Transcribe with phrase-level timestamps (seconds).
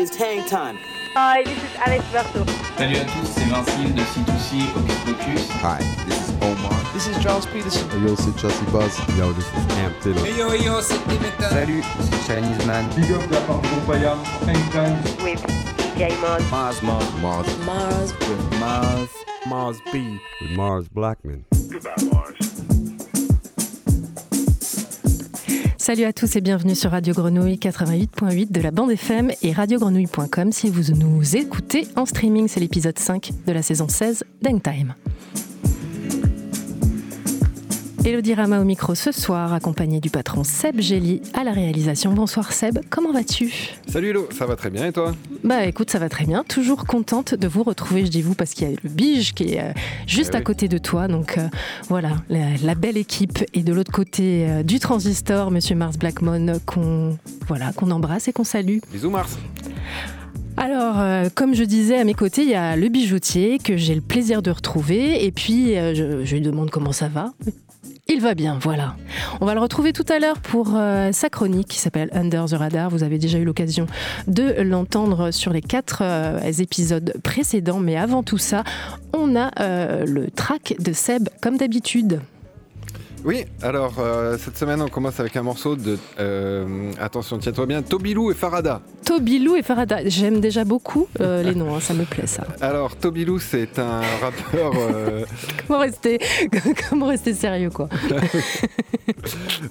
[0.00, 0.78] Serious hang time.
[1.12, 2.46] Hi, this is Alex Berto.
[2.78, 5.50] Salut à tous, c'est 20Syl de C2C Hocus Pocus.
[5.62, 6.72] Hi, this is Omar.
[6.94, 7.86] This is Charles Peterson.
[8.02, 8.96] Yo, c'est Chelsea Buzz.
[9.18, 10.24] Yo, this is Cam Taylor.
[10.24, 11.50] Hey yo, yo, c'est Dimitra.
[11.50, 12.88] Salut, c'est Chinese Man.
[12.96, 14.96] Big up la part de Groupaya, Hangtime.
[15.22, 15.42] With
[15.76, 16.50] DJ Mars.
[16.50, 17.58] Mars, Mars, Mars.
[17.66, 18.14] Mars.
[18.20, 19.10] With Mars.
[19.46, 20.18] Mars B.
[20.40, 21.44] With Mars Blackmon.
[21.68, 22.49] Goodbye, Mars.
[25.90, 30.52] Salut à tous et bienvenue sur Radio Grenouille 88.8 de la bande FM et radiogrenouille.com
[30.52, 32.46] si vous nous écoutez en streaming.
[32.46, 34.94] C'est l'épisode 5 de la saison 16 d'Hangtime.
[38.04, 42.14] Elodie Rama au micro ce soir, accompagnée du patron Seb Gély à la réalisation.
[42.14, 43.52] Bonsoir Seb, comment vas-tu?
[43.88, 45.14] Salut Hello, ça va très bien et toi?
[45.44, 46.42] Bah écoute, ça va très bien.
[46.48, 49.54] Toujours contente de vous retrouver, je dis vous, parce qu'il y a le Bige qui
[49.54, 49.72] est euh,
[50.06, 50.44] juste Eh à oui.
[50.44, 51.08] côté de toi.
[51.08, 51.46] Donc euh,
[51.88, 53.44] voilà, la, la belle équipe.
[53.52, 58.32] Et de l'autre côté euh, du transistor, Monsieur Mars Blackmon, qu'on voilà, qu'on embrasse et
[58.32, 58.78] qu'on salue.
[58.92, 59.38] Bisous Mars.
[60.56, 63.94] Alors, euh, comme je disais, à mes côtés, il y a le bijoutier que j'ai
[63.94, 65.24] le plaisir de retrouver.
[65.26, 67.32] Et puis, euh, je, je lui demande comment ça va.
[68.20, 68.96] Va bien, voilà.
[69.40, 72.52] On va le retrouver tout à l'heure pour euh, sa chronique qui s'appelle Under the
[72.52, 72.90] Radar.
[72.90, 73.86] Vous avez déjà eu l'occasion
[74.26, 77.78] de l'entendre sur les quatre euh, épisodes précédents.
[77.78, 78.62] Mais avant tout ça,
[79.14, 82.20] on a euh, le track de Seb, comme d'habitude.
[83.24, 87.82] Oui, alors euh, cette semaine on commence avec un morceau de, euh, attention tiens-toi bien,
[87.82, 88.80] Tobilou et Farada.
[89.04, 89.98] Tobilou et Farada.
[90.08, 92.46] J'aime déjà beaucoup euh, les noms, hein, ça me plaît ça.
[92.62, 94.72] Alors Tobilou c'est un rappeur,
[95.66, 96.18] Comment rester,
[96.88, 97.88] comment rester sérieux, quoi?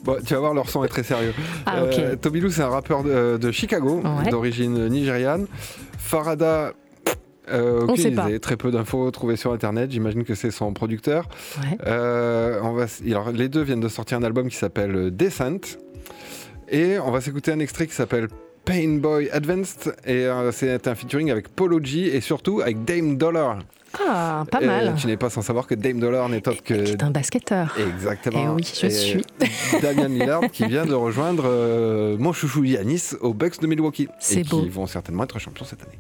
[0.04, 1.34] Bon, tu vas voir leur son est très sérieux.
[1.66, 1.82] Ah,
[2.22, 4.30] Tobilou c'est un rappeur de, de Chicago, Ouais.
[4.30, 5.48] d'origine nigériane.
[5.98, 6.74] Farada...
[7.52, 8.40] Euh, On aucune sait pas.
[8.40, 11.28] très peu d'infos trouvées sur internet, j'imagine que c'est son producteur.
[11.60, 11.78] Ouais.
[11.88, 15.78] Euh, on va, alors, les deux viennent de sortir un album qui s'appelle euh, Descent.
[16.70, 18.28] Et on va s'écouter un extrait qui s'appelle
[18.70, 19.96] Pain Boy Advanced.
[20.06, 23.60] Et euh, c'est un featuring avec Polo G et surtout avec Dame Dollar.
[24.08, 24.94] Ah, pas Et mal.
[25.00, 26.86] tu n'es pas sans savoir que Dame Dollar n'est autre que.
[26.86, 27.76] C'est un basketteur.
[27.80, 28.44] Exactement.
[28.44, 29.22] Eh oui, je Et suis.
[29.82, 34.08] Damian Lillard qui vient de rejoindre euh, mon chouchou Yanis aux Bucks de Milwaukee.
[34.20, 34.62] C'est et beau.
[34.62, 35.98] qui vont certainement être champions cette année.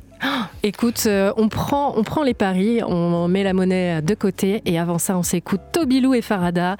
[0.62, 4.78] Écoute, euh, on, prend, on prend les paris, on met la monnaie de côté et
[4.78, 6.78] avant ça, on s'écoute Tobilou et Farada.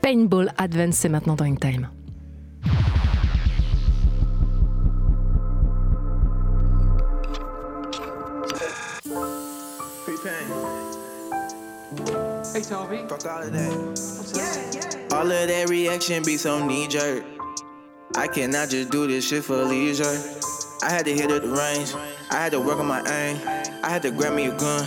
[0.00, 1.88] Paintball Advance, c'est maintenant Drink Time.
[12.52, 12.98] Hey Toby.
[13.08, 15.08] Fuck all of that.
[15.10, 17.24] All of that reaction be so knee jerk.
[18.14, 20.04] I cannot just do this shit for leisure.
[20.82, 21.94] I had to hit at the range.
[22.30, 23.38] I had to work on my aim.
[23.82, 24.84] I had to grab me a gun.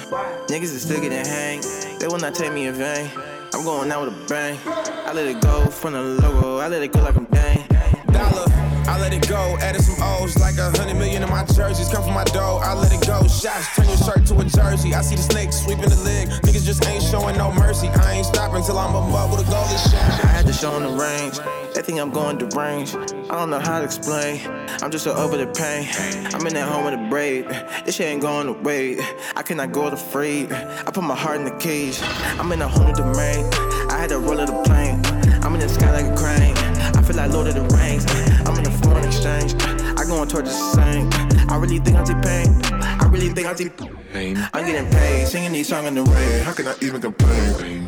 [0.47, 1.61] Niggas is still it and hang.
[1.97, 3.09] They will not take me in vain.
[3.51, 4.59] I'm going out with a bang.
[4.67, 6.59] I let it go from the logo.
[6.59, 7.65] I let it go like I'm dang.
[8.11, 8.45] Dollar.
[8.87, 11.89] I let it go, added some O's like a hundred million in my jerseys.
[11.89, 13.27] Come from my dough, I let it go.
[13.27, 14.93] Shots, turn your shirt to a jersey.
[14.93, 16.29] I see the snakes sweeping the leg.
[16.65, 17.89] Just ain't showing no mercy.
[17.89, 20.01] I ain't stopping till I'm above with a golden shot.
[20.01, 21.37] I had to show 'em the range.
[21.75, 22.95] They think I'm going to range.
[23.29, 24.41] I don't know how to explain.
[24.81, 25.87] I'm just so over the pain.
[26.33, 27.45] I'm in that home with a braid.
[27.85, 28.97] This shit ain't going away.
[29.35, 30.47] I cannot go to free.
[30.49, 31.99] I put my heart in the cage.
[32.39, 33.45] I'm in a whole new domain.
[33.91, 35.05] I had to roll of the plane.
[35.43, 36.57] I'm in the sky like a crane.
[36.97, 38.05] I feel like Lord of the Rings.
[38.47, 39.53] I'm in the foreign exchange.
[39.99, 41.09] I going towards the same.
[41.47, 42.59] I really think I take pain.
[42.73, 43.77] I really think I take
[44.15, 44.37] pain.
[44.53, 46.43] I'm getting paid, singing these songs in the rain.
[46.43, 47.53] How can I even complain?
[47.53, 47.85] When,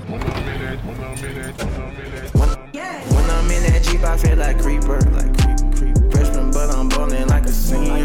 [3.16, 5.00] when I'm in that Jeep, I feel like creeper.
[5.18, 5.96] Like creep, creep.
[6.12, 8.04] Freshman, but I'm ballin' like a senior.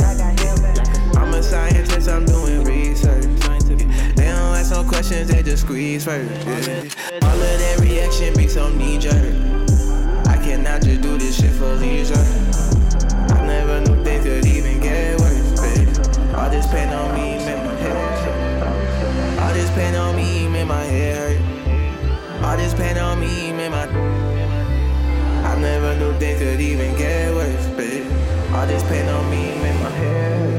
[1.21, 3.25] I'm a scientist, I'm doing research.
[4.17, 6.31] They don't ask no questions, they just squeeze first.
[6.47, 7.27] yeah.
[7.27, 9.35] All of that reaction be so knee jerk.
[10.27, 12.25] I cannot just do this shit for leisure.
[13.35, 15.91] I never knew things could even get worse, baby.
[16.37, 17.31] All this pain on me
[19.75, 21.41] pain on me make my hurt.
[22.45, 23.87] All this pain on me make my.
[25.45, 28.07] I never knew things could even get worse, baby.
[28.55, 30.51] All this pain on me make my head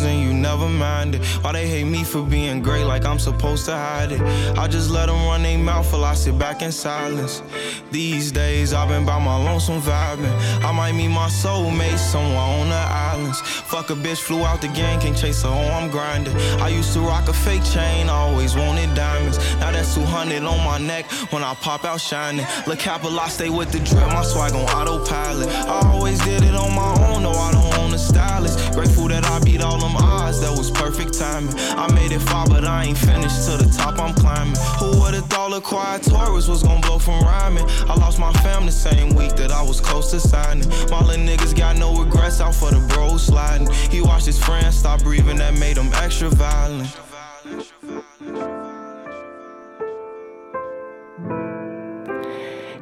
[0.00, 1.24] I you never mind it.
[1.42, 4.20] Why they hate me for being great like I'm supposed to hide it?
[4.56, 7.42] I just let them run their mouth while I sit back in silence.
[7.90, 10.32] These days I've been by my lonesome vibing.
[10.64, 13.40] I might meet my soulmate somewhere on the islands.
[13.40, 16.34] Fuck a bitch, flew out the gang, can't chase her, oh I'm grinding.
[16.60, 19.38] I used to rock a fake chain, always wanted diamonds.
[19.56, 22.46] Now that's 200 on my neck when I pop out shining.
[22.66, 25.48] Look, Capital, I stay with the drip, my swag on autopilot.
[25.48, 28.72] I always did it on my own, no, I don't own a stylist.
[28.72, 31.54] Grateful that I beat all them odds, that was perfect timing.
[31.76, 33.46] I made it far, but I ain't finished.
[33.46, 34.56] To the top, I'm climbing.
[34.78, 37.66] Who would've thought a quiet Taurus was gonna blow from rhyming?
[37.88, 40.68] I lost my fam the same week that I was close to signing.
[40.90, 43.68] My little niggas got no regrets out for the bros sliding.
[43.90, 46.88] He watched his friends stop breathing, that made him extra violent.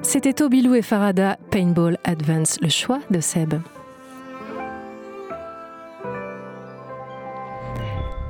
[0.02, 3.54] C'était Tobilou et Farada, Paintball Advance, le choix de Seb.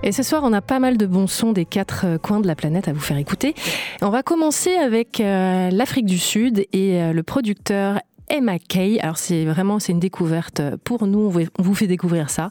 [0.03, 2.47] Et ce soir, on a pas mal de bons sons des quatre euh, coins de
[2.47, 3.55] la planète à vous faire écouter.
[4.01, 8.01] On va commencer avec euh, l'Afrique du Sud et euh, le producteur
[8.31, 8.99] Emma Kay.
[9.01, 11.31] Alors c'est vraiment c'est une découverte pour nous.
[11.59, 12.51] On vous- fait découvrir ça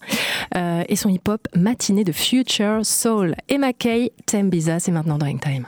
[0.56, 3.34] et son hip-hop matinée de Future Soul.
[3.48, 5.66] Emma Kay, Tembiza, c'est maintenant Drink Time.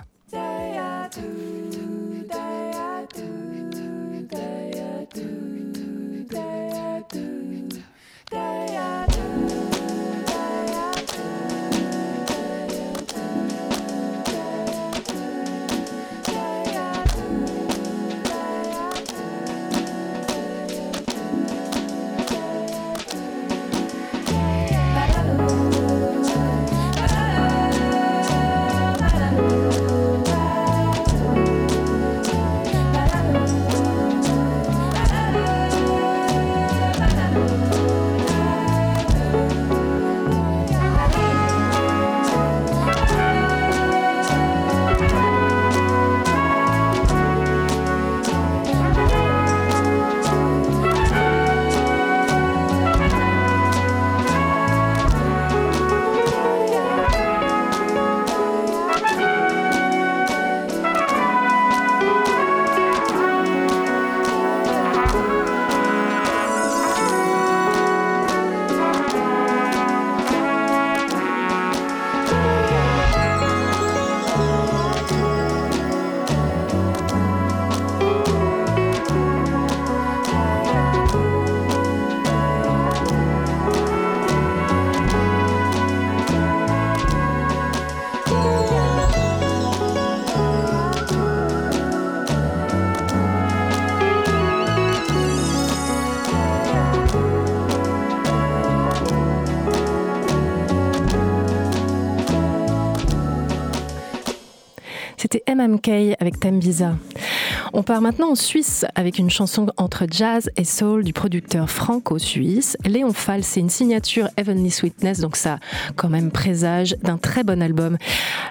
[107.74, 112.78] On part maintenant en Suisse avec une chanson entre jazz et soul du producteur franco-suisse.
[112.86, 115.60] Léon Fall, c'est une signature Heavenly Sweetness, donc ça
[115.96, 117.98] quand même présage d'un très bon album.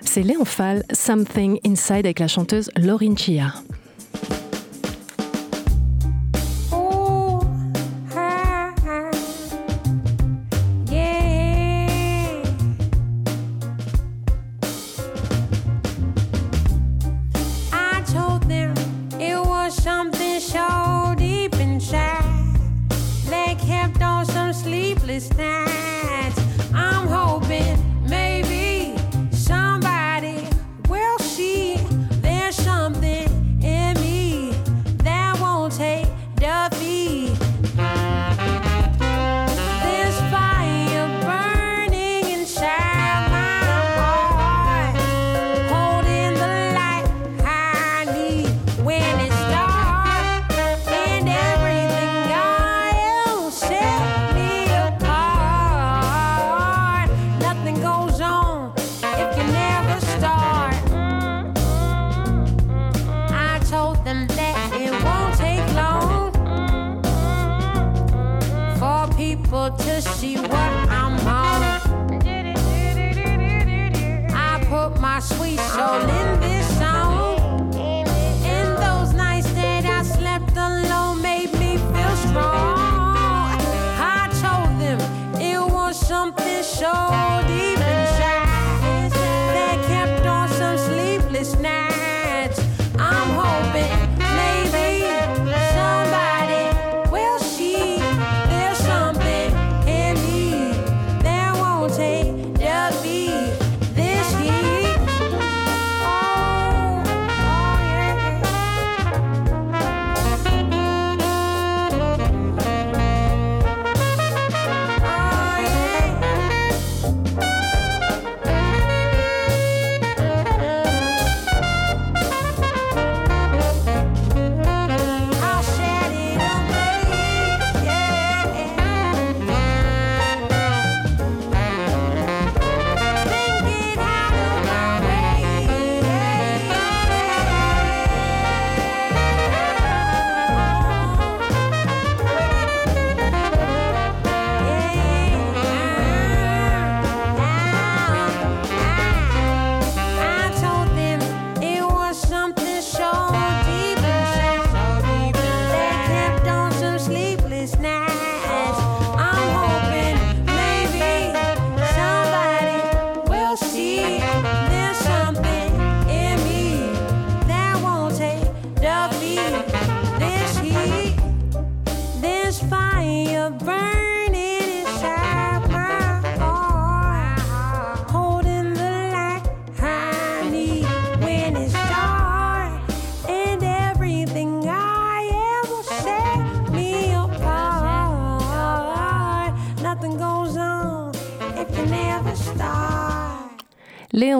[0.03, 3.53] C'est Léon Fall, Something Inside avec la chanteuse Laurin Chia.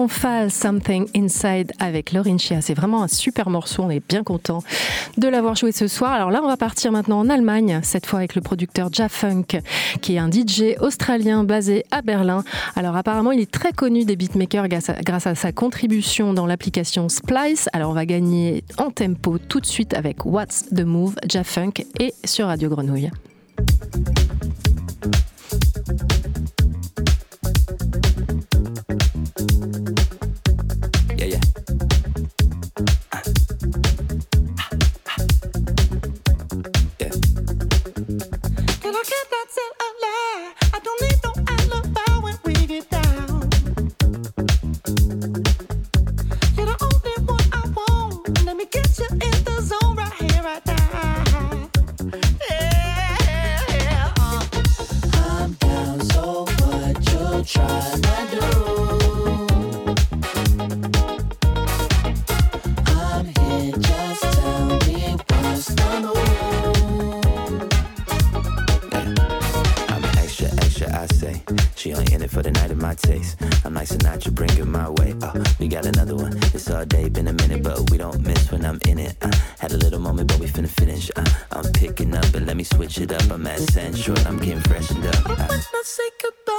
[0.07, 2.61] Something Inside avec Laurine Chia.
[2.61, 4.63] C'est vraiment un super morceau, on est bien content
[5.17, 6.13] de l'avoir joué ce soir.
[6.13, 9.59] Alors là, on va partir maintenant en Allemagne, cette fois avec le producteur Jafunk,
[10.01, 12.43] qui est un DJ australien basé à Berlin.
[12.75, 17.69] Alors apparemment, il est très connu des beatmakers grâce à sa contribution dans l'application Splice.
[17.73, 22.13] Alors on va gagner en tempo tout de suite avec What's the Move, Jafunk et
[22.25, 23.11] sur Radio Grenouille.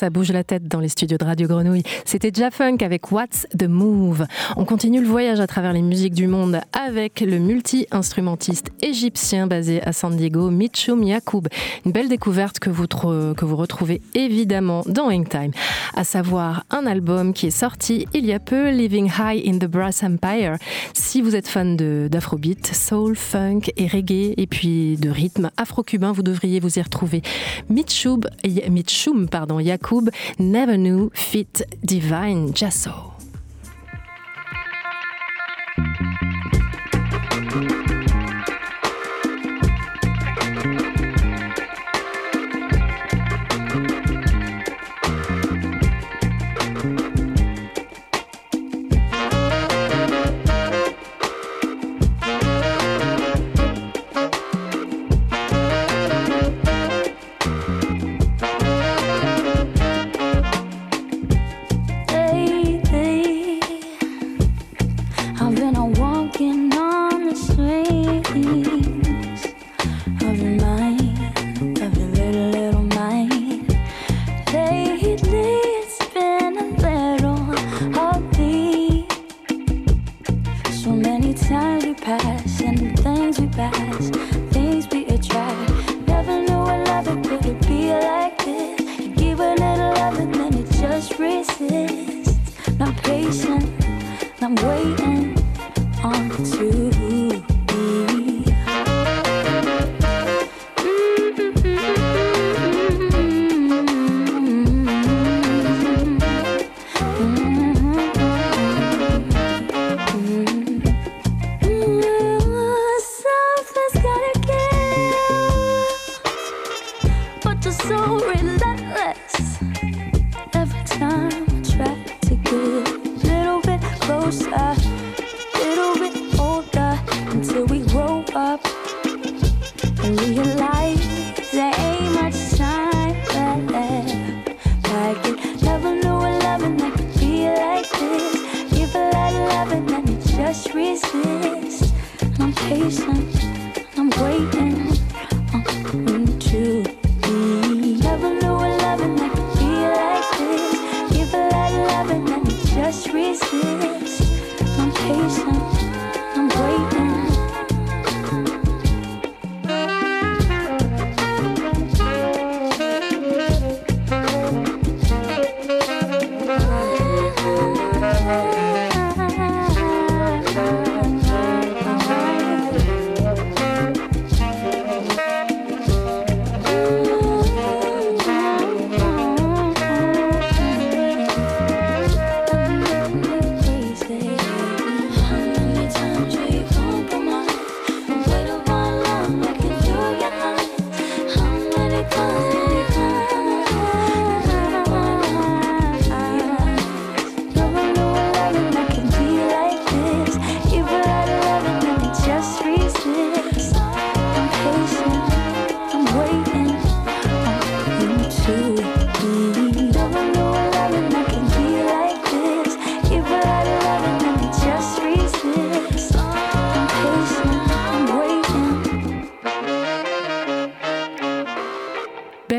[0.00, 1.82] ça bouge la tête dans les studios de Radio Grenouille.
[2.06, 4.26] C'était Funk avec What's the Move.
[4.56, 9.82] On continue le voyage à travers les musiques du monde avec le multi-instrumentiste égyptien basé
[9.82, 11.48] à San Diego, Mitchum Yacoub.
[11.84, 15.50] Une belle découverte que vous, que vous retrouvez évidemment dans Hangtime,
[15.94, 19.70] à savoir un album qui est sorti il y a peu, Living High in the
[19.70, 20.56] Brass Empire.
[20.94, 21.76] Si vous êtes fan
[22.08, 27.20] d'afrobeat, soul, funk et reggae, et puis de rythme afro-cubain, vous devriez vous y retrouver.
[27.68, 29.89] Mitchum pardon, Yacoub,
[30.38, 33.19] Never Knew Fit Divine Jasso.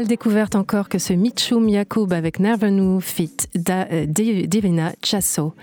[0.01, 3.29] Belle découverte encore que ce Mitchum Yacoub avec Nervenu Fit
[3.69, 5.53] euh, Di- Divina Chasso.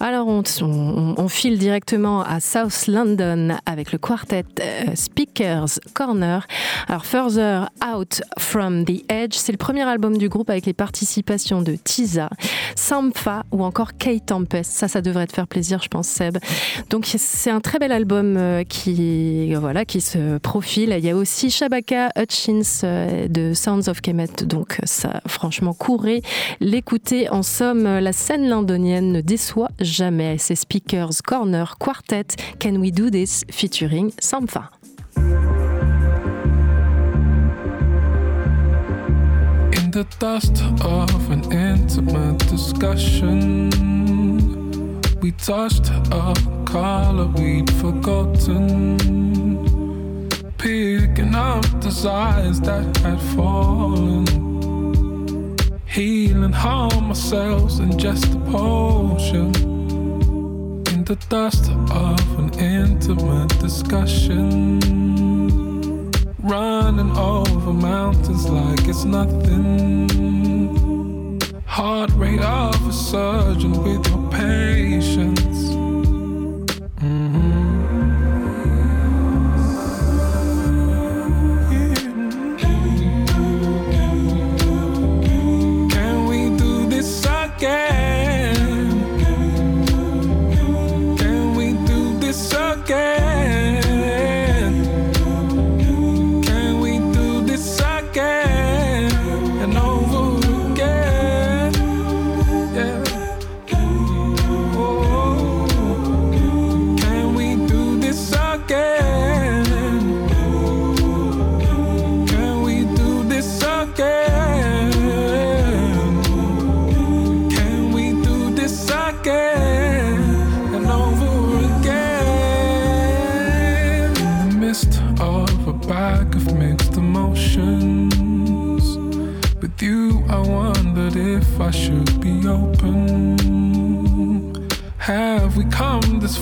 [0.00, 6.44] Alors on, file directement à South London avec le quartet euh, Speakers Corner.
[6.88, 11.62] Alors Further Out from the Edge, c'est le premier album du groupe avec les participations
[11.62, 12.30] de Tiza,
[12.74, 14.72] Sampha ou encore Kate Tempest.
[14.72, 16.38] Ça, ça devrait te faire plaisir, je pense, Seb.
[16.90, 20.92] Donc c'est un très bel album euh, qui, voilà, qui se profile.
[20.98, 22.82] Il y a aussi Shabaka Hutchins
[23.28, 24.44] de Sounds of Kemet.
[24.44, 26.22] Donc ça, franchement, courez
[26.60, 27.28] l'écouter.
[27.30, 30.36] En somme, la scène londonienne ne déçoit jamais.
[30.38, 32.26] C'est Speakers Corner Quartet
[32.60, 34.70] Can We Do This featuring Sampha.
[39.72, 43.70] In the dust of an intimate discussion,
[45.20, 49.43] we touched a color we'd forgotten.
[50.58, 54.26] Picking up the desires that had fallen.
[55.86, 59.54] Healing harm ourselves in just a potion.
[60.92, 64.80] In the dust of an intimate discussion.
[66.38, 70.08] Running over mountains like it's nothing.
[71.66, 75.83] Heart rate of a surgeon with your patience.
[87.64, 88.56] Again?
[91.16, 93.23] Can we do this again?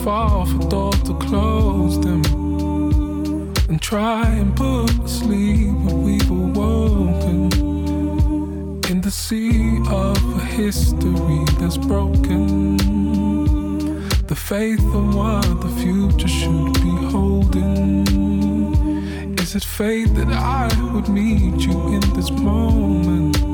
[0.02, 2.22] Far for doors to close them?
[3.72, 7.50] and try and put sleep what we've awoken
[8.90, 12.76] in the sea of a history that's broken.
[14.26, 18.06] The faith of what the future should be holding.
[19.38, 23.51] Is it fate that I would meet you in this moment?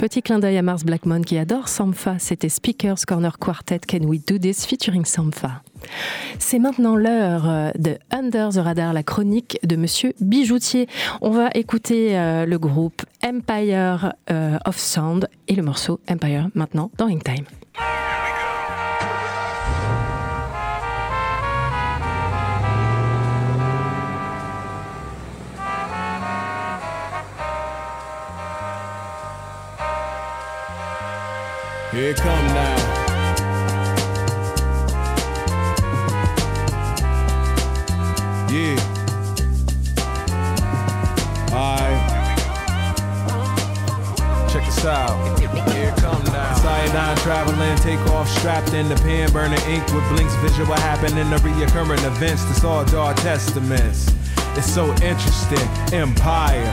[0.00, 2.18] Petit clin d'œil à Mars Blackmon qui adore Sampha.
[2.18, 5.62] C'était Speakers Corner Quartet Can We Do This featuring Sampha.
[6.38, 10.88] C'est maintenant l'heure euh, de Under the Radar, la chronique de Monsieur Bijoutier.
[11.20, 16.90] On va écouter euh, le groupe Empire euh, of Sound et le morceau Empire maintenant
[16.96, 17.44] dans Time.
[31.92, 32.76] Here it come now.
[38.48, 38.78] Yeah.
[41.50, 42.38] Alright.
[44.52, 45.40] Check this out.
[45.40, 46.54] Here come now.
[46.54, 50.36] Cyanide traveling, take off strapped in the pen, burning ink with blinks.
[50.36, 52.44] Visual what happened in the reoccurring events.
[52.44, 54.06] This all dark testaments.
[54.56, 55.58] It's so interesting.
[55.92, 56.72] Empire.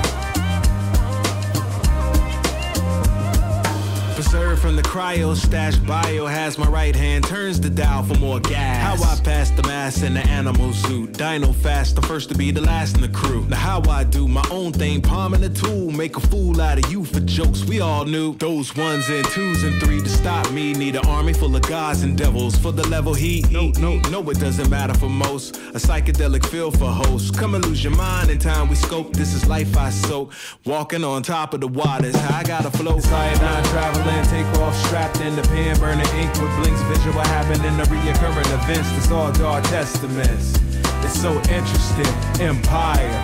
[4.62, 9.00] From the cryo stash bio has my right hand turns the dial for more gas.
[9.00, 11.08] How I pass the mass in the animal zoo.
[11.08, 13.46] Dino fast, the first to be the last in the crew.
[13.46, 16.92] Now how I do my own thing, palming the tool, make a fool out of
[16.92, 17.64] you for jokes.
[17.64, 20.74] We all knew those ones and twos and three to stop me.
[20.74, 23.46] Need an army full of gods and devils for the level he.
[23.52, 25.58] No, no, no, it doesn't matter for most.
[25.58, 27.32] A psychedelic feel for hosts.
[27.32, 29.14] Come and lose your mind in time we scope.
[29.14, 30.34] This is life I soak.
[30.66, 32.16] Walking on top of the waters.
[32.16, 33.04] I gotta float.
[33.04, 36.82] Cyanide traveling, take off strapped in the pen, burning ink with blinks.
[36.84, 38.90] Visual what happened in the reoccurring events.
[38.92, 40.56] This all dark testaments.
[41.04, 42.08] It's so interesting.
[42.42, 43.24] Empire.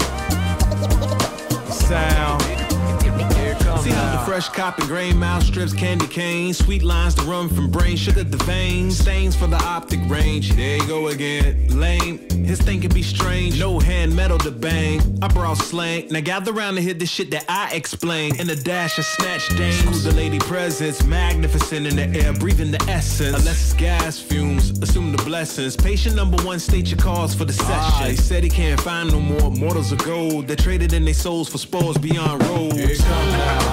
[1.69, 2.62] Sound.
[3.83, 7.49] See how the fresh cop and grain mouse strips candy cane, sweet lines to run
[7.49, 10.53] from brain, sugar the veins, stains for the optic range.
[10.53, 12.19] There you go again, lame.
[12.29, 15.19] His thing can be strange, no hand metal to bang.
[15.21, 18.39] I brought slang, now gather round to hear the shit that I explain.
[18.39, 22.71] In a dash of snatch dames, School the lady presence, magnificent in the air, breathing
[22.71, 23.37] the essence.
[23.37, 25.75] Unless it's gas fumes, assume the blessings.
[25.75, 28.11] Patient number one, state your cause for the session.
[28.11, 30.47] he said he can't find no more mortals of gold.
[30.47, 32.77] They traded in their souls for spoils beyond roads.
[32.77, 33.72] Here come now.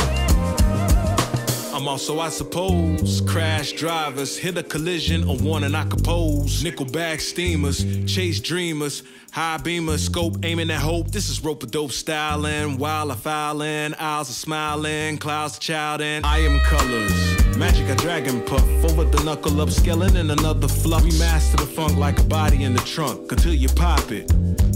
[1.81, 6.61] I'm also, I suppose, crash drivers, hit a collision, a warning I compose.
[6.61, 11.09] Nickelback steamers, chase dreamers, high beamer, scope aiming at hope.
[11.09, 16.23] This is rope a dope styling, while I filing, eyes are smiling, clouds are childing.
[16.23, 21.03] I am colors, magic a dragon puff, over the knuckle upscaling in another fluff.
[21.03, 24.25] We master the funk like a body in the trunk until you pop it.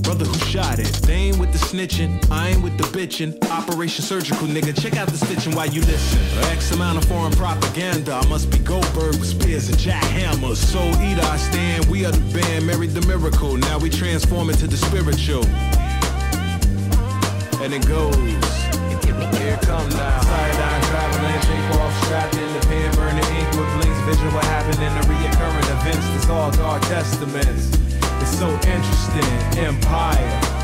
[0.03, 3.31] Brother who shot it, they ain't with the snitching, I ain't with the bitching.
[3.49, 6.19] Operation surgical, nigga, check out the stitching while you listen.
[6.51, 10.57] X amount of foreign propaganda, I must be Goldberg with spears and jackhammers.
[10.57, 13.57] So either I stand, we are the band, married the miracle.
[13.57, 15.43] Now we transform into the spiritual.
[17.63, 18.15] And it goes.
[19.39, 20.21] Here come now.
[20.21, 22.54] Sideline traveling, take off,
[23.05, 23.99] strapped in the ink with blinks.
[24.01, 26.07] Vision what happened in the reoccurring events.
[26.15, 27.69] It's all dark testaments.
[28.21, 29.63] It's so interesting.
[29.63, 30.54] Empire.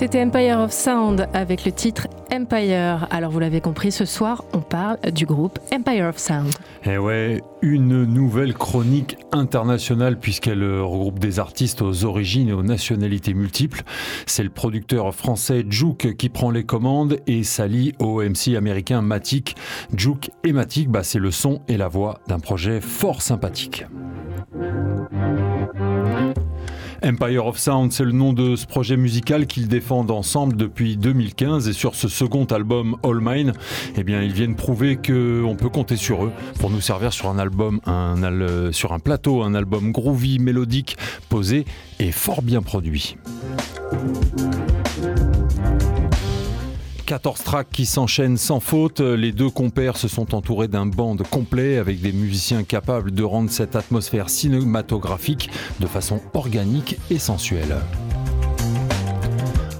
[0.00, 3.06] C'était Empire of Sound avec le titre Empire.
[3.10, 6.54] Alors vous l'avez compris, ce soir on parle du groupe Empire of Sound.
[6.86, 13.34] Eh ouais, une nouvelle chronique internationale puisqu'elle regroupe des artistes aux origines et aux nationalités
[13.34, 13.82] multiples.
[14.24, 19.54] C'est le producteur français Juke qui prend les commandes et s'allie au MC américain Matic.
[19.94, 23.84] Juke et Matic, bah, c'est le son et la voix d'un projet fort sympathique.
[27.02, 31.68] Empire of Sound, c'est le nom de ce projet musical qu'ils défendent ensemble depuis 2015
[31.68, 33.52] et sur ce second album All Mine,
[33.96, 37.40] eh bien ils viennent prouver qu'on peut compter sur eux pour nous servir sur un
[38.72, 40.96] sur un plateau, un album groovy, mélodique,
[41.28, 41.64] posé
[41.98, 43.16] et fort bien produit.
[47.10, 49.00] 14 tracks qui s'enchaînent sans faute.
[49.00, 53.50] Les deux compères se sont entourés d'un band complet avec des musiciens capables de rendre
[53.50, 57.78] cette atmosphère cinématographique de façon organique et sensuelle.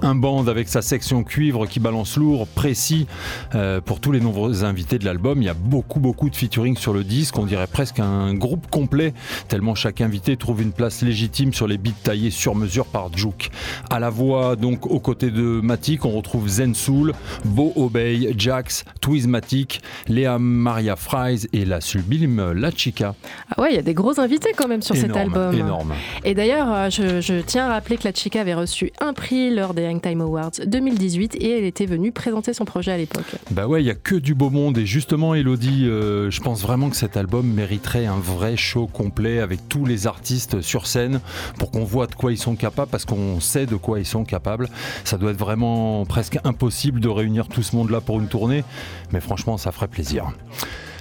[0.03, 3.07] Un band avec sa section cuivre qui balance lourd, précis.
[3.55, 6.77] Euh, pour tous les nombreux invités de l'album, il y a beaucoup beaucoup de featuring
[6.77, 7.39] sur le disque.
[7.39, 9.13] On dirait presque un groupe complet,
[9.49, 13.51] tellement chaque invité trouve une place légitime sur les beats taillés sur mesure par Juke.
[13.91, 17.13] À la voix, donc aux côtés de Matic, on retrouve Zen Soul,
[17.45, 23.15] Bo Obey, Jax, Twizmatic, Léa Maria Fries et la sublime La Chica.
[23.55, 25.55] Ah ouais, il y a des gros invités quand même sur cet album.
[25.55, 25.93] énorme.
[26.25, 29.55] Et d'ailleurs, euh, je, je tiens à rappeler que la Chica avait reçu un prix
[29.55, 33.37] lors des Hangtime Awards 2018 et elle était venue présenter son projet à l'époque.
[33.51, 36.63] Bah ouais, il y a que du beau monde et justement Elodie, euh, je pense
[36.63, 41.21] vraiment que cet album mériterait un vrai show complet avec tous les artistes sur scène
[41.59, 44.25] pour qu'on voit de quoi ils sont capables parce qu'on sait de quoi ils sont
[44.25, 44.69] capables.
[45.05, 48.65] Ça doit être vraiment presque impossible de réunir tout ce monde là pour une tournée,
[49.13, 50.33] mais franchement ça ferait plaisir.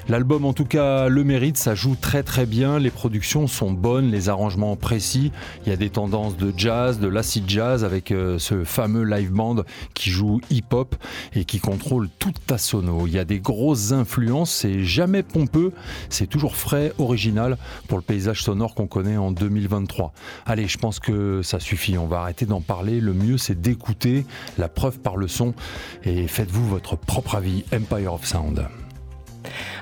[0.10, 4.10] L'album en tout cas le mérite, ça joue très très bien, les productions sont bonnes,
[4.10, 5.32] les arrangements précis,
[5.64, 9.32] il y a des tendances de jazz, de l'acid jazz avec euh, ce fameux live
[9.32, 9.58] band
[9.94, 10.96] qui joue hip-hop
[11.36, 13.06] et qui contrôle toute ta sono.
[13.06, 15.74] Il y a des grosses influences, c'est jamais pompeux,
[16.10, 20.12] c'est toujours frais, original pour le paysage sonore qu'on connaît en 2023.
[20.48, 24.26] Allez, je pense que ça suffit, on va arrêter d'en parler, le mieux c'est d'écouter
[24.58, 25.54] la preuve par le son
[26.04, 28.68] et faites-vous votre propre avis, Empire of Sound.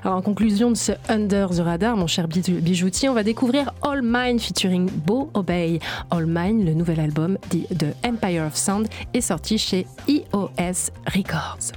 [0.03, 3.71] Alors en conclusion de ce Under the Radar, mon cher bijou- bijoutier, on va découvrir
[3.81, 5.79] All Mine featuring Bo Obey.
[6.11, 11.71] All Mine, le nouvel album de Empire of Sound, est sorti chez EOS Records.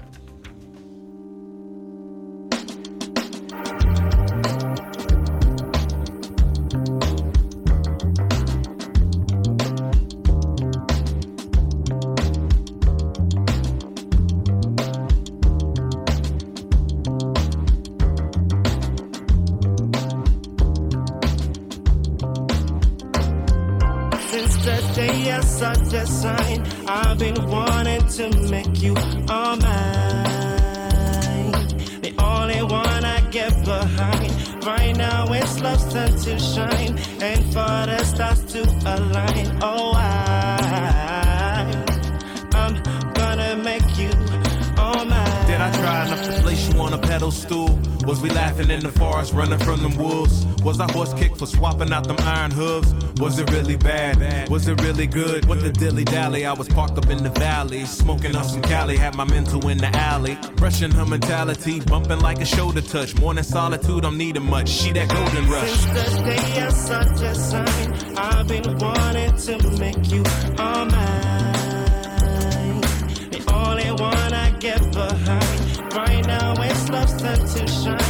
[26.93, 28.97] I've been wanting to make you
[29.29, 29.63] all mine.
[32.03, 34.65] The only one I get behind.
[34.67, 39.59] Right now it's love's time to shine, and for the stars to align.
[39.63, 40.60] Oh, I,
[45.81, 45.91] mine.
[45.91, 47.79] I try enough to place you on a pedestal?
[48.07, 50.47] Was we laughing in the forest, running from them wolves?
[50.63, 52.93] Was I horse kicked for swapping out them iron hooves?
[53.21, 54.49] Was it really bad?
[54.49, 55.45] Was it really good?
[55.47, 56.47] What the dilly dally?
[56.47, 59.79] I was parked up in the valley, smoking on some Cali, had my mental in
[59.79, 60.39] the alley.
[60.57, 63.15] Brushing her mentality, bumping like a shoulder touch.
[63.19, 64.69] Morning solitude, I'm needing much.
[64.69, 65.71] She that golden rush.
[65.71, 70.25] Since the day I saw the sign, I've been wanting to make you
[70.59, 71.51] all mine.
[73.31, 75.50] The only one I get behind.
[77.55, 78.10] To shine,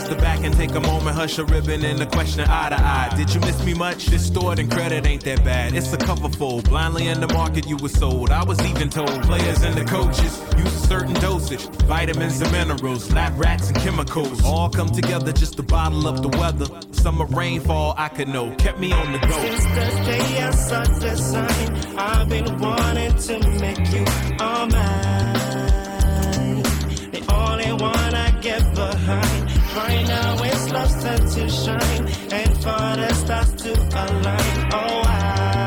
[0.00, 3.12] step back and take a moment, hush a ribbon and a question eye to eye.
[3.16, 4.06] Did you miss me much?
[4.06, 5.74] This stored in credit ain't that bad.
[5.74, 6.62] It's a cover full.
[6.62, 8.30] Blindly in the market, you were sold.
[8.30, 11.66] I was even told players and the coaches use a certain dosage.
[11.86, 14.44] Vitamins and minerals, lab rats and chemicals.
[14.44, 16.66] All come together just to bottle up the weather.
[16.92, 18.54] Summer rainfall, I could know.
[18.56, 19.40] Kept me on the go.
[19.40, 24.04] Since the day I saw the sign, I've been wanting to make you
[24.40, 25.41] all mine.
[27.64, 29.76] Only one I get behind.
[29.76, 34.72] Right now it's love's time to shine, and for the stars to align.
[34.72, 35.61] Oh, I,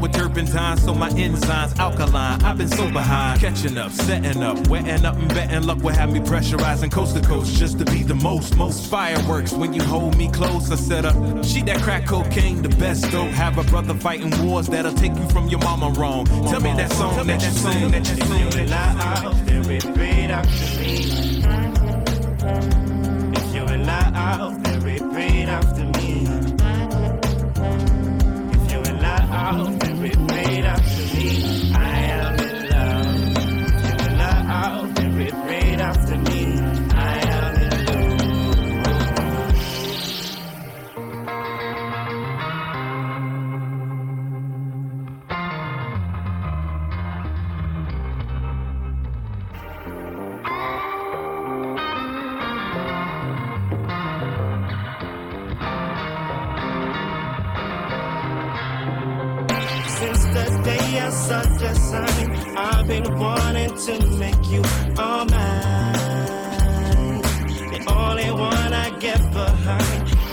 [0.00, 2.42] with turpentine so my enzymes alkaline?
[2.42, 6.12] I've been so behind, catching up, setting up, wetting up and betting luck will have
[6.12, 10.16] me pressurizing coast to coast just to be the most, most fireworks when you hold
[10.16, 10.70] me close.
[10.70, 13.30] I set up, she that crack cocaine, the best dope.
[13.30, 16.26] Have a brother fighting wars that'll take you from your mama wrong.
[16.26, 20.80] Tell me that song that you sing, that you sing, that you there, repeat after
[20.80, 20.94] me.
[23.36, 23.62] If you
[24.14, 26.26] out there, repeat after me.
[28.52, 29.87] If you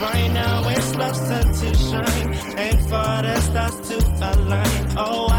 [0.05, 3.97] Right now it's love's time to shine, and for the stars to
[4.29, 4.97] align.
[4.97, 5.34] Oh,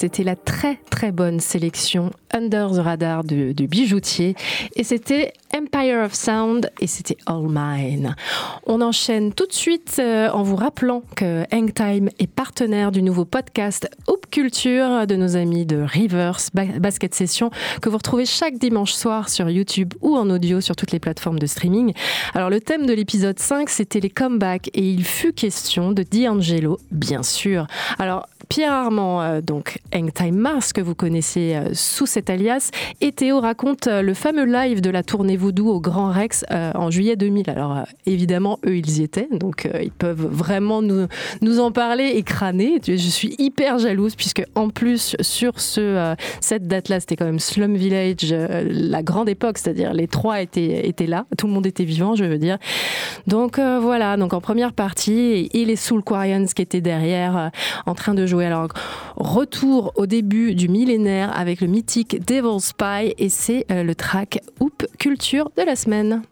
[0.00, 4.36] C'était la très très bonne sélection Under the Radar de, Bijoutier
[4.76, 8.14] et c'était Empire of Sound et c'était All Mine.
[8.68, 13.24] On enchaîne tout de suite euh, en vous rappelant que Hangtime est partenaire du nouveau
[13.24, 17.50] podcast Hoop Culture de nos amis de Rivers Ba- Basket Session
[17.82, 21.40] que vous retrouvez chaque dimanche soir sur YouTube ou en audio sur toutes les plateformes
[21.40, 21.92] de streaming.
[22.34, 26.78] Alors le thème de l'épisode 5 c'était les comebacks et il fut question de D'Angelo
[26.92, 27.66] bien sûr.
[27.98, 33.12] Alors Pierre Armand, euh, donc Hangtime Mars, que vous connaissez euh, sous cet alias, et
[33.12, 37.16] Théo raconte euh, le fameux live de la tournée Voodoo au Grand Rex en juillet
[37.16, 37.50] 2000.
[37.50, 41.06] Alors évidemment, eux, ils y étaient, donc ils peuvent vraiment nous,
[41.42, 42.80] nous en parler et crâner.
[42.86, 47.74] Je suis hyper jalouse, puisque en plus, sur ce, cette date-là, c'était quand même Slum
[47.76, 52.14] Village, la grande époque, c'est-à-dire les trois étaient, étaient là, tout le monde était vivant,
[52.14, 52.58] je veux dire.
[53.26, 57.50] Donc voilà, donc en première partie, et les Soul Quarians qui étaient derrière
[57.86, 58.37] en train de jouer.
[58.44, 58.68] Alors
[59.16, 64.40] retour au début du millénaire avec le mythique Devil's Spy et c'est euh, le track
[64.60, 66.22] Hoop Culture de la semaine.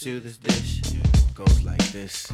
[0.00, 0.82] to this dish
[1.34, 2.33] goes like this.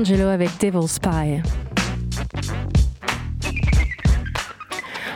[0.00, 1.42] D'Angelo avec Devil's Pie.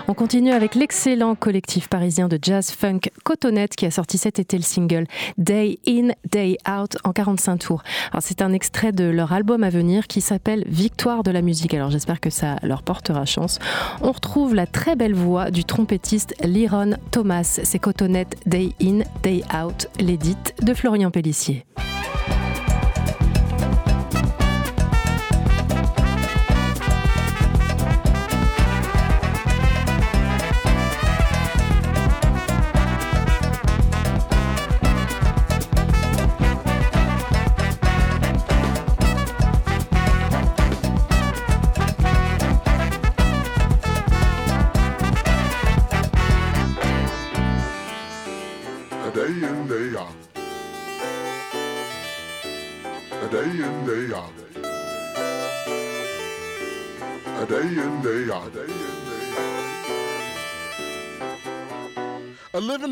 [0.08, 4.58] On continue avec l'excellent collectif parisien de jazz funk Cotonette qui a sorti cet été
[4.58, 5.06] le single
[5.38, 7.82] Day In, Day Out en 45 tours.
[8.20, 11.72] C'est un extrait de leur album à venir qui s'appelle Victoire de la musique.
[11.72, 13.60] Alors j'espère que ça leur portera chance.
[14.02, 17.58] On retrouve la très belle voix du trompettiste Liron Thomas.
[17.62, 21.64] C'est Cotonette Day In, Day Out, l'édite de Florian Pellissier.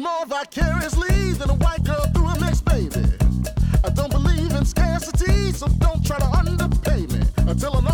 [0.03, 3.05] more vicariously than a white girl through a mixed baby.
[3.85, 7.87] I don't believe in scarcity, so don't try to underpay me until I'm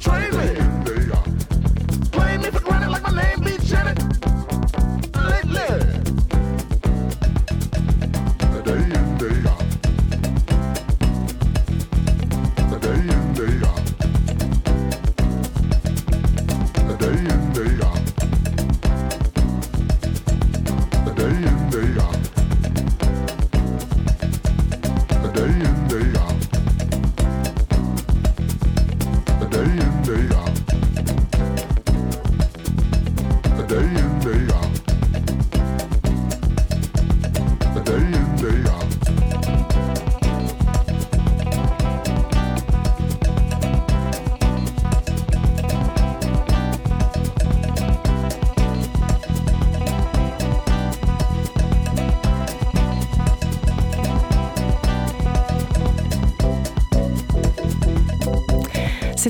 [0.00, 0.39] train.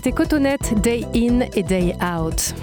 [0.03, 2.55] C'était Cotonette, Day In et Day Out.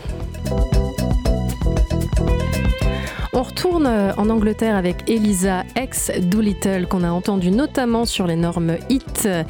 [3.32, 8.78] On retourne euh, en Angleterre avec Elisa, ex-Doolittle, qu'on a entendu notamment sur les normes
[8.90, 9.44] HIT, euh,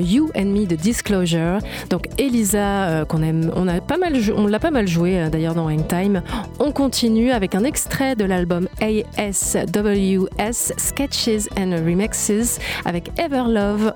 [0.00, 1.58] You and Me de Disclosure.
[1.90, 6.22] Donc Elisa, euh, qu'on aime, on l'a pas mal, joué d'ailleurs dans Ringtime.
[6.58, 13.92] On continue avec un extrait de l'album ASWS Sketches and Remixes avec Everlove.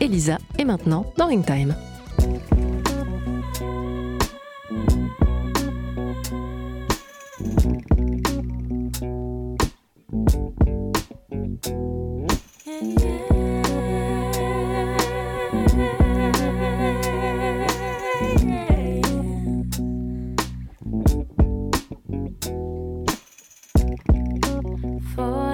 [0.00, 1.74] Elisa est maintenant dans Ringtime.
[25.18, 25.47] for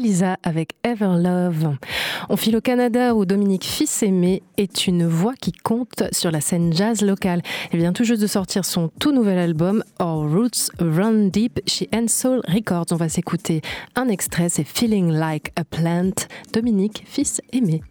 [0.00, 1.76] Elisa avec Ever Love.
[2.30, 6.72] On file au Canada où Dominique Fils-Aimé est une voix qui compte sur la scène
[6.72, 7.42] jazz locale.
[7.70, 11.90] Elle vient tout juste de sortir son tout nouvel album Our Roots Run Deep chez
[12.08, 12.86] Soul Records.
[12.92, 13.60] On va s'écouter
[13.94, 16.14] un extrait, c'est Feeling Like a Plant.
[16.54, 17.82] Dominique Fils-Aimé.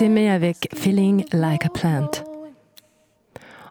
[0.00, 2.10] Fils-Aimé avec Feeling Like a Plant.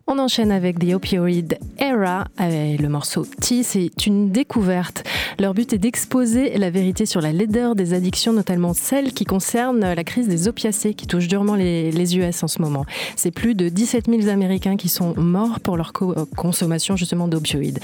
[0.05, 3.63] On enchaîne avec The Opioid Era, avec le morceau T.
[3.63, 5.03] C'est une découverte.
[5.39, 9.79] Leur but est d'exposer la vérité sur la laideur des addictions, notamment celles qui concernent
[9.79, 12.85] la crise des opiacés qui touche durement les, US en ce moment.
[13.15, 17.79] C'est plus de 17 000 Américains qui sont morts pour leur euh, consommation justement d'opioïdes.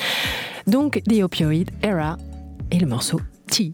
[0.68, 2.18] Donc The Opioid Era
[2.70, 3.72] et le morceau T.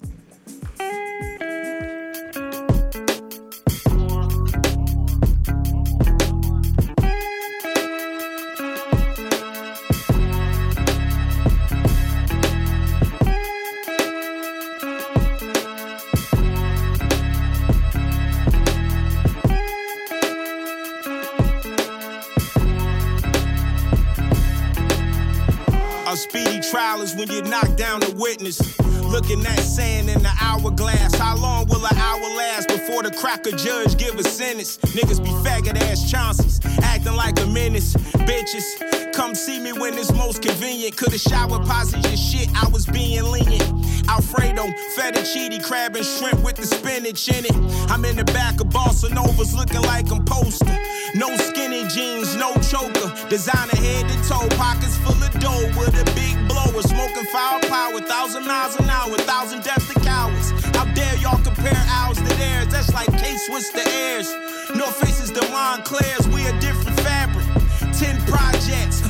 [27.21, 28.79] when you knock down the witness.
[29.03, 31.13] Looking at sand in the hourglass.
[31.13, 34.77] How long will an hour last before the cracker judge give a sentence?
[34.77, 37.93] Niggas be faggot ass Chauncey's, acting like a menace.
[38.25, 40.95] Bitches, come see me when it's most convenient.
[40.97, 43.63] Could've shower posit your shit, I was being lenient.
[44.07, 47.55] Alfredo, fettuccine, crab and shrimp with the spinach in it.
[47.91, 50.77] I'm in the back of Bossa Novas looking like I'm poster.
[51.15, 53.11] No skinny jeans, no choker.
[53.29, 56.81] Designer head to toe, pockets full of dough with a big blower.
[56.81, 60.51] Smoking firepower, thousand miles an hour, thousand deaths to cowards.
[60.75, 62.67] How dare y'all compare ours to theirs?
[62.67, 64.33] That's like K-Swiss to airs.
[64.75, 67.45] North Faces to Moncler's, we a different fabric.
[67.93, 69.00] Ten projects,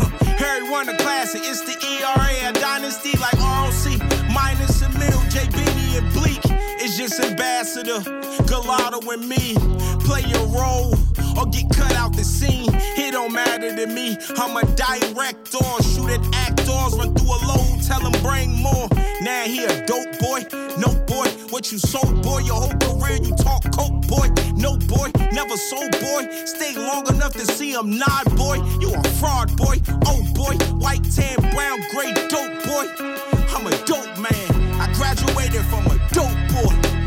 [0.52, 1.44] Harry won a classic.
[1.46, 3.86] It's the ERA, a dynasty like ROC.
[4.34, 5.48] Minus a mil, J.
[5.48, 6.42] Beanie and Bleek.
[6.84, 8.00] It's just ambassador,
[8.52, 9.56] Galato and me.
[10.04, 11.01] Play your role.
[11.38, 12.70] Or get cut out the scene.
[12.74, 14.18] It don't matter to me.
[14.38, 18.88] I'm a director, shoot at actors, run through a load, tell them bring more.
[19.22, 20.46] Now he a dope boy,
[20.78, 21.28] no boy.
[21.50, 22.40] What you sold, boy?
[22.40, 24.28] Your whole career you talk coke, boy.
[24.56, 26.28] No boy, never sold, boy.
[26.46, 28.56] Stay long enough to see him nod, boy.
[28.80, 29.78] You a fraud, boy.
[30.06, 32.86] Oh boy, white, tan, brown, gray, dope, boy.
[33.54, 34.52] I'm a dope man.
[34.80, 37.01] I graduated from a dope boy.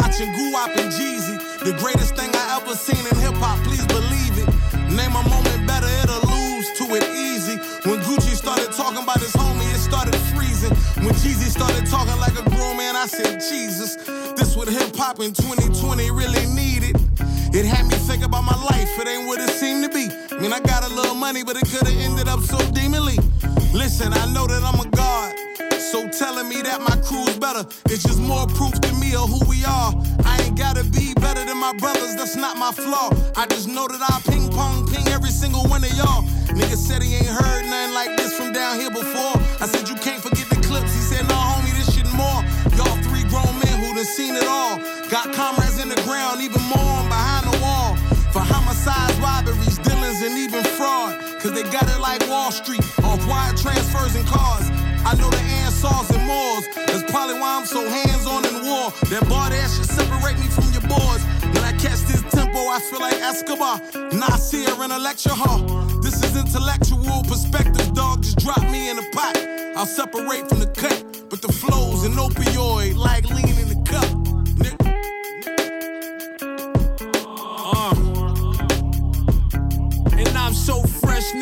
[0.00, 1.36] Watching Guap and Jeezy.
[1.64, 4.48] The greatest thing I ever seen in hip hop, please believe it.
[4.92, 7.56] Name a moment better, it'll lose to it easy.
[7.88, 10.74] When Gucci started talking about his homie, it started freezing.
[11.04, 13.96] When Jeezy started talking like a grown man, I said, Jesus,
[14.36, 16.95] this what hip hop in 2020 really needed.
[17.56, 20.12] It had me think about my life, it ain't what it seemed to be.
[20.30, 23.16] I mean, I got a little money, but it could've ended up so demonly.
[23.72, 25.32] Listen, I know that I'm a god.
[25.80, 29.40] So telling me that my crew's better, it's just more proof to me of who
[29.48, 29.96] we are.
[30.28, 33.08] I ain't gotta be better than my brothers, that's not my flaw.
[33.40, 36.28] I just know that I ping pong ping every single one of y'all.
[36.52, 39.40] Nigga said he ain't heard nothing like this from down here before.
[39.64, 40.92] I said you can't forget the clips.
[40.92, 42.44] He said, no, homie, this shit more.
[42.76, 44.76] Y'all three grown men who done seen it all.
[45.08, 46.85] Got comrades in the ground, even more
[48.86, 51.18] Homicides, robberies, dealings, and even fraud.
[51.40, 54.70] Cause they got it like Wall Street, off wire transfers and cars.
[55.04, 56.66] I know the answers and mores.
[56.86, 58.92] That's probably why I'm so hands on in war.
[59.10, 61.22] That bar there should separate me from your boys.
[61.54, 63.80] When I catch this tempo, I feel like Escobar.
[64.12, 65.62] Nasir in a lecture hall.
[66.00, 68.22] This is intellectual perspective, dog.
[68.22, 69.36] Just drop me in a pot.
[69.76, 71.26] I'll separate from the cut.
[71.28, 74.25] But the flow's an opioid, like lean in the cup.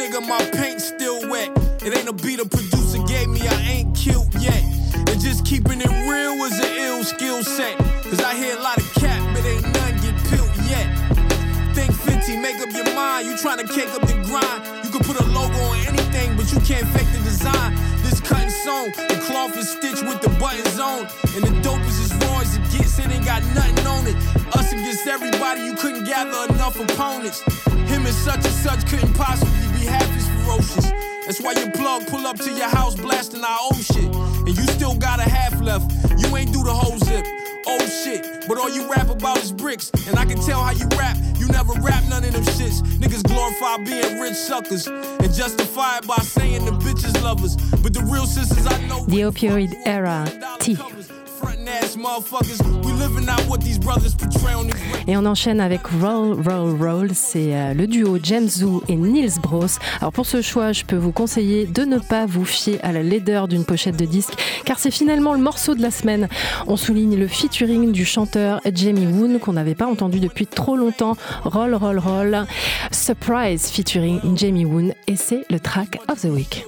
[0.05, 1.51] Nigga, my paint still wet.
[1.83, 4.63] It ain't a beat a producer gave me, I ain't killed yet.
[5.09, 7.77] And just keeping it real was an ill skill set.
[8.05, 10.87] Cause I hear a lot of cap, but ain't none get peeled yet.
[11.75, 13.27] Think 50, make up your mind.
[13.27, 14.85] You tryna cake up the grind.
[14.85, 17.75] You can put a logo on anything, but you can't fake the design.
[18.03, 21.09] This cut and sewn, the cloth is stitched with the buttons on.
[21.35, 24.17] And the dope is as raw as it gets, it ain't got nothing on it.
[24.55, 27.43] Us against everybody, you couldn't gather enough opponents.
[27.91, 30.91] Him and such and such couldn't possibly half as ferocious.
[31.27, 34.05] That's why your plug pull up to your house blasting our old shit.
[34.05, 35.91] And you still got a half left.
[36.19, 37.27] You ain't do the whole zip.
[37.67, 38.47] Oh shit.
[38.47, 39.91] But all you rap about is bricks.
[40.07, 41.17] And I can tell how you rap.
[41.39, 42.83] You never rap none of them shits.
[42.99, 44.87] Niggas glorify being rich suckers.
[44.87, 47.57] And justify it by saying the bitches lovers.
[47.83, 49.05] But the real sisters I know.
[49.07, 50.31] The Opioid Era,
[50.61, 50.77] T.
[55.07, 57.11] Et on enchaîne avec Roll, Roll, Roll.
[57.15, 59.67] C'est euh, le duo James Zoo et Niels Bros.
[60.01, 63.03] Alors pour ce choix, je peux vous conseiller de ne pas vous fier à la
[63.03, 64.35] laideur d'une pochette de disque,
[64.65, 66.29] car c'est finalement le morceau de la semaine.
[66.67, 71.17] On souligne le featuring du chanteur Jamie Woon qu'on n'avait pas entendu depuis trop longtemps.
[71.45, 72.47] Roll, Roll, Roll.
[72.91, 74.93] Surprise featuring Jamie Woon.
[75.07, 76.65] Et c'est le track of the week.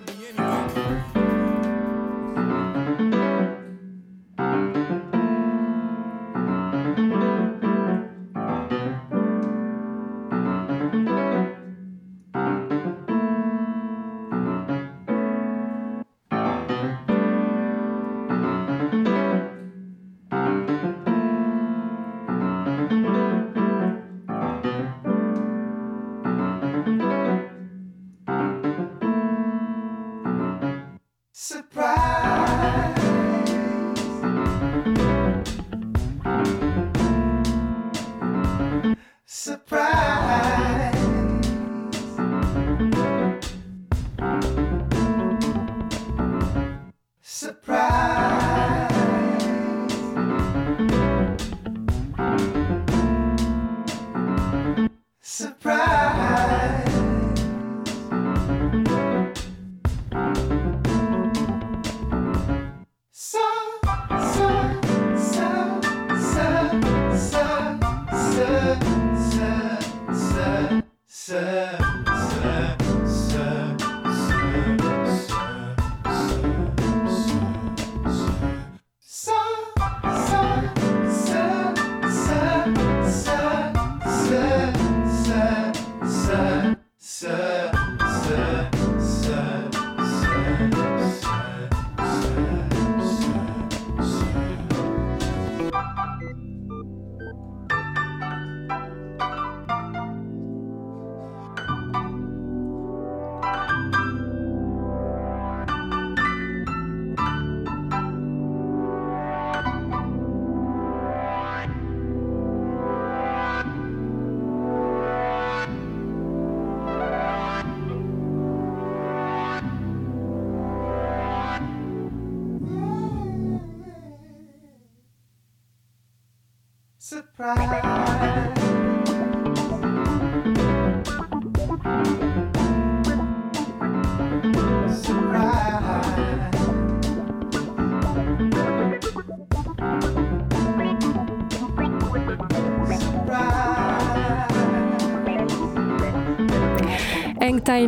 [127.47, 127.76] Hang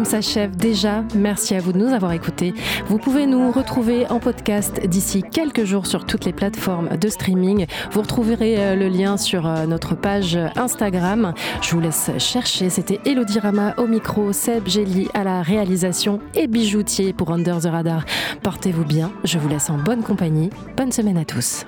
[0.05, 1.05] S'achève déjà.
[1.15, 2.55] Merci à vous de nous avoir écoutés.
[2.87, 7.67] Vous pouvez nous retrouver en podcast d'ici quelques jours sur toutes les plateformes de streaming.
[7.91, 11.35] Vous retrouverez euh, le lien sur euh, notre page Instagram.
[11.63, 12.71] Je vous laisse chercher.
[12.71, 17.67] C'était Elodie Rama au micro, Seb Gély à la réalisation et Bijoutier pour Under the
[17.67, 18.05] Radar.
[18.43, 19.13] Portez-vous bien.
[19.25, 20.51] Je vous laisse en bonne compagnie.
[20.77, 21.65] Bonne semaine à tous.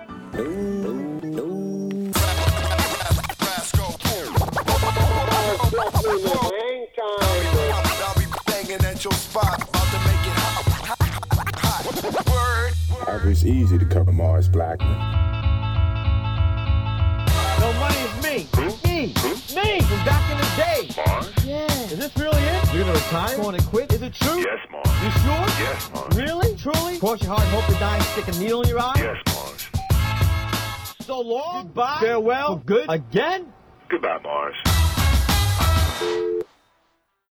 [9.00, 10.64] Banging at your spot, about to make it hot.
[11.58, 11.84] hot.
[13.06, 13.30] Word.
[13.30, 14.98] It's easy to cover Mars Blackmon.
[17.60, 18.48] No money is me.
[18.84, 19.06] Me.
[19.54, 20.90] Me from back in the day.
[20.96, 21.32] Mars?
[21.44, 21.66] Yeah.
[21.84, 22.74] Is this really it?
[22.74, 23.36] You're gonna retire?
[23.36, 23.92] Going to quit?
[23.92, 24.38] Is it true?
[24.38, 24.86] Yes, Mars.
[25.02, 25.46] You sure?
[25.64, 26.16] Yes, Mars.
[26.16, 26.56] Really?
[26.56, 26.98] Truly?
[26.98, 28.94] Cross your heart and hope to die and stick a needle in your eye?
[28.96, 29.68] Yes, Mars.
[31.06, 31.64] So long.
[31.64, 31.98] Goodbye.
[32.00, 32.58] Farewell.
[32.58, 32.86] For good.
[32.88, 33.52] Again?
[33.88, 34.56] Goodbye, Mars.